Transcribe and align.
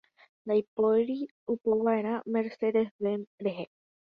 Ndaipóri 0.45 1.19
opova'erã 1.53 2.15
Mercedes 2.33 2.89
Benz-re. 3.03 3.55